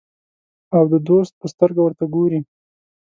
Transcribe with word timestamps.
او 0.77 0.83
د 0.91 0.93
دوست 1.07 1.33
په 1.39 1.45
سترګه 1.53 1.79
ورته 1.83 2.05
ګوري. 2.15 2.39